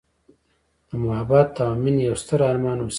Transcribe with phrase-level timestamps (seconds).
[0.87, 2.89] د محبت او میینې یوستر ارمان اوسیږې